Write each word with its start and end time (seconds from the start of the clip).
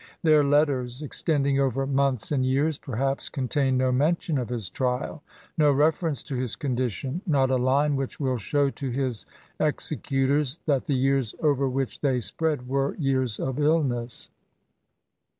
Their 0.23 0.43
letters, 0.43 1.03
extending 1.03 1.59
over 1.59 1.85
months 1.85 2.29
SYMPATHY 2.29 2.41
rO 2.57 2.61
THE 2.63 2.67
INTAUD. 2.69 2.73
15 2.73 2.81
and 2.81 2.81
jears^ 2.81 2.81
perhaps 3.03 3.29
contain 3.29 3.77
no 3.77 3.91
mention 3.91 4.37
of 4.39 4.47
liis 4.47 4.71
trial, 4.73 5.21
no 5.59 5.71
reference 5.71 6.23
to 6.23 6.35
his 6.35 6.55
conditioil, 6.55 7.21
not 7.27 7.51
a 7.51 7.57
line 7.57 7.95
wUdi 7.95 8.19
will 8.19 8.37
show 8.37 8.71
to 8.71 8.89
his 8.89 9.27
eitecutord 9.59 10.57
that 10.65 10.87
the 10.87 10.95
years 10.95 11.35
oyer 11.43 11.53
wliieh 11.69 11.99
thej 11.99 12.23
spread 12.23 12.67
were 12.67 12.95
yean 12.95 13.27
of 13.39 13.59
illness. 13.59 14.31